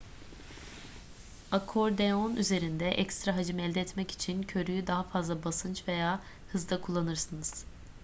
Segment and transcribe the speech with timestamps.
[1.57, 7.65] akordeon üzerinde ekstra hacim elde etmek için körüğü daha fazla basınç veya hızda kullanırsınız